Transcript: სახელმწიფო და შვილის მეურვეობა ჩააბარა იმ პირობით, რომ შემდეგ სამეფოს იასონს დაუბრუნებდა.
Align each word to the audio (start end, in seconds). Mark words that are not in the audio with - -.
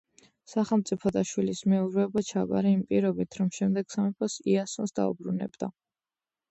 სახელმწიფო 0.51 1.11
და 1.17 1.21
შვილის 1.31 1.61
მეურვეობა 1.73 2.25
ჩააბარა 2.31 2.73
იმ 2.77 2.81
პირობით, 2.93 3.39
რომ 3.43 3.53
შემდეგ 3.61 3.95
სამეფოს 3.97 4.43
იასონს 4.57 5.01
დაუბრუნებდა. 5.01 5.73